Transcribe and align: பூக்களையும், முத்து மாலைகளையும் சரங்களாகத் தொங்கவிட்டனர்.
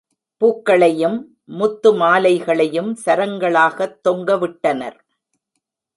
பூக்களையும், 0.37 1.17
முத்து 1.45 1.93
மாலைகளையும் 1.93 2.97
சரங்களாகத் 3.05 3.99
தொங்கவிட்டனர். 4.09 4.97